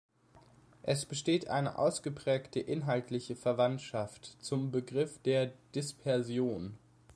[0.81, 6.75] Es besteht eine ausgeprägte inhaltliche Verwandtschaft zum Begriff der Dispersion.